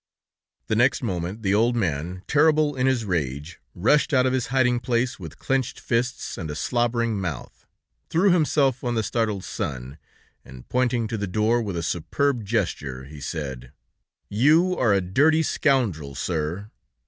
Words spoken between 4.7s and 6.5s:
place with clenched fists and